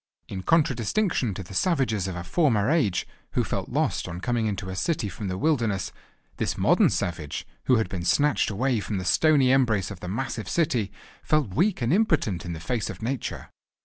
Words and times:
In 0.27 0.41
contradistinction 0.41 1.35
to 1.35 1.43
the 1.43 1.53
savages 1.53 2.07
of 2.07 2.15
a 2.15 2.23
former 2.23 2.71
age, 2.71 3.05
who 3.33 3.43
felt 3.43 3.69
lost 3.69 4.07
on 4.07 4.19
coming 4.19 4.47
into 4.47 4.71
a 4.71 4.75
city 4.75 5.07
from 5.09 5.27
the 5.27 5.37
wilderness, 5.37 5.91
this 6.37 6.57
modern 6.57 6.89
savage, 6.89 7.45
who 7.65 7.75
had 7.75 7.87
been 7.87 8.03
snatched 8.03 8.49
away 8.49 8.79
from 8.79 8.97
the 8.97 9.05
stony 9.05 9.51
embrace 9.51 9.91
of 9.91 9.99
the 9.99 10.07
massive 10.09 10.49
city, 10.49 10.91
felt 11.21 11.53
weak 11.53 11.83
and 11.83 11.93
impotent 11.93 12.45
in 12.45 12.53
the 12.53 12.59
face 12.59 12.89
of 12.89 13.03
nature. 13.03 13.51